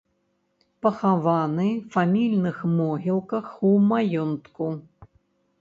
[0.85, 4.65] Пахаваны фамільных могілках ў маёнтку.